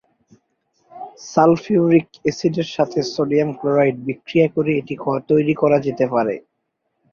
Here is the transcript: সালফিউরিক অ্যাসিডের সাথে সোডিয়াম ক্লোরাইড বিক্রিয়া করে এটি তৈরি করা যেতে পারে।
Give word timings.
সালফিউরিক 1.25 2.07
অ্যাসিডের 2.17 2.67
সাথে 2.75 2.99
সোডিয়াম 3.13 3.49
ক্লোরাইড 3.59 3.95
বিক্রিয়া 4.07 4.47
করে 4.55 4.71
এটি 4.75 4.95
তৈরি 5.29 5.53
করা 5.61 5.77
যেতে 5.85 6.05
পারে। 6.13 6.35